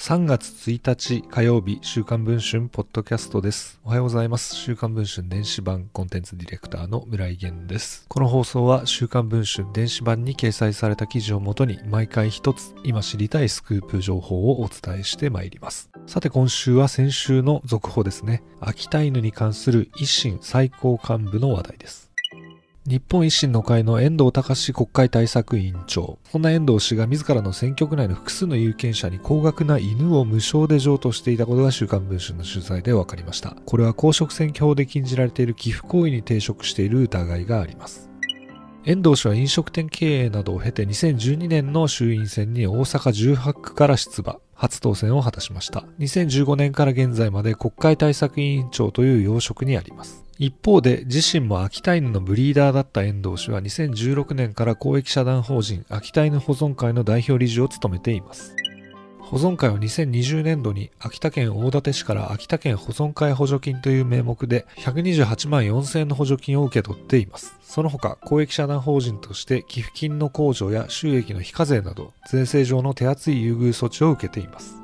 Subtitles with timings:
[0.00, 3.78] 3月1日火曜日、週刊文春ポッドキャストです。
[3.84, 4.56] おはようございます。
[4.56, 8.06] 週刊文春電子版コンテンツディレクターの村井源です。
[8.08, 15.90] この放送は週刊文春電子版に掲載された記事をもとに毎回一つ今知りたいスクープ情報をお伝えしてまいります。
[16.06, 18.42] さて今週は先週の続報ですね。
[18.58, 22.09] 秋田犬に関する維新最高幹部の話題です。
[22.86, 26.18] 日本維新の会の遠藤隆国会対策委員長。
[26.30, 33.54] そんな遠藤氏が自らの選挙区内の複数の有権者に高額な犬を無償で譲渡していたことが週刊文春の取材で分かりました。
[33.66, 38.08] これは公職選挙法で禁じられている寄付行為に抵触している疑いがあります。
[38.86, 44.38] 遠藤氏は飲食店経営などを経て2012年の衆院選に大阪18区から出馬。
[44.54, 45.84] 初当選を果たしました。
[45.98, 50.29] 2015年から現在まで国会対策委員長という要職にあります。
[50.40, 58.56] 一方で自身も秋田犬のブリーダーだった遠藤氏は2016年から公益社団法人秋田犬保存会の代表理事を務めています。
[59.18, 67.54] 保存会は2020年度に秋田県大館市から秋田県保存会補助金という名目で128万4000円の補助金を受け取っています。
[67.60, 74.79] その他、公益社団法人として寄付金の控除や収益の非課税など税制上の手厚い優遇措置を受けています。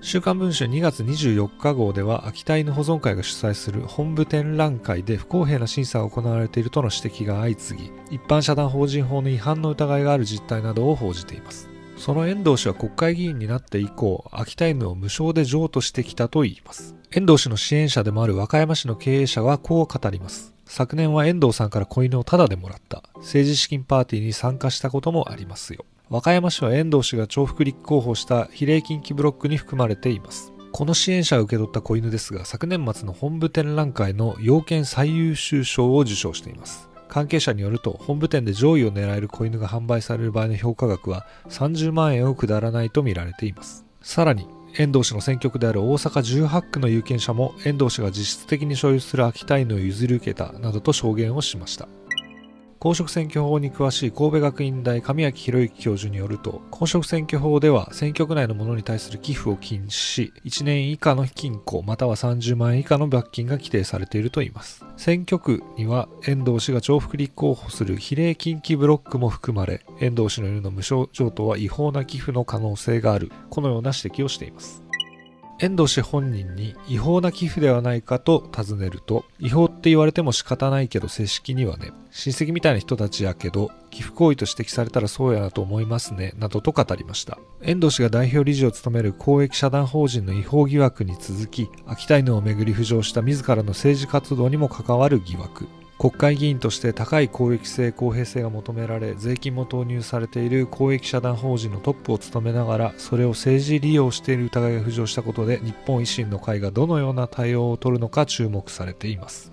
[0.00, 16.94] 週刊文春2月24日号では秋田犬保存会が主催する本部展覧会で不公平な審査が行われているとの指摘が相次ぎ一般社団法人法の違反の疑いがある実態などを報じていますその遠藤氏は国会議員になって以降、秋田犬を無償で譲渡してきたといいます。
[17.10, 20.54] 遠藤氏の支援者でもある和歌山市の経営者はこう語ります。
[20.66, 23.02] 昨年は遠藤さんから子犬をタダでもらった。
[23.16, 25.84] 政治資金パーティーに参加したこともありますよ。
[26.08, 30.52] 和歌山市は遠藤氏が重複立候補した比例近畿ブロックに含まれています。
[30.70, 36.88] この支援者を受け取った子犬ですが、昨年末の本部展覧会の要件最優秀賞を受賞しています。
[37.08, 44.46] 関係者によると本部店で上位を狙える子犬が販売される場合の評価額は30万円を下らないと見られていますさらに
[44.76, 51.88] 遠藤氏の選挙区である大阪18区の有権者も遠藤氏が実質的に所有する秋田犬を譲り受けたなどと証言をしました
[52.78, 64.84] 公職選挙法に詳しい神戸学院大神脇博之教授によると、公職選挙法では選挙区内のものに対する寄付を禁止し、1年以下の金庫または30万円以下の罰金が規定されているといいます。
[64.96, 74.86] 選挙区には遠藤氏が重複立候補する比例近畿ブロックも含まれ、遠藤氏の言うの無償譲渡は違法な寄付の可能性がある、このような指摘をしています。
[75.58, 87.38] 遠藤氏本人に違法な寄付ではないかと尋ねると、違法って言われても仕方ないけど正式にはね、親戚みたいな人たちやけど、寄付行為と指摘されたらそうやなと思いますね、などと語りました。
[87.62, 95.68] 遠藤氏が代表理事を務める公益社団法人の違法疑惑に続き、秋田犬をめぐり浮上した自らの政治活動にも関わる疑惑。
[95.98, 109.52] 国会議員として高い公益性公平性が求められ税金も投入されている公益社団法人のトップを務めながらそれを政治利用している疑いが浮上したことで日本維新の会がどのような対応を取るのか注目されています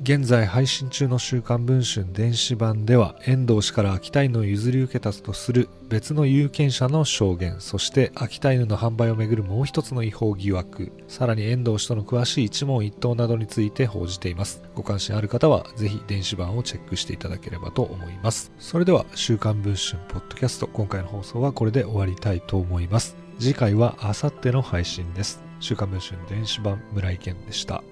[0.00, 10.92] 現在配信中の週刊文春電子版では遠藤氏から秋田犬を譲り受けたとする別の有権者の証言そして秋田犬の販売をめぐるもう一つの違法疑惑。
[11.08, 14.62] さらに遠藤氏との詳しい一問一答などについて報じています。
[14.74, 18.52] ご関心ある方はぜひ電子版をチェックしていただければと思います。
[18.58, 23.16] それでは週刊文春ポッドキャスト今回の放送はこれで終わりたいと思います。
[23.40, 25.42] 次回はあさっての配信です。
[25.58, 27.82] 週刊文春電子版村井健でした。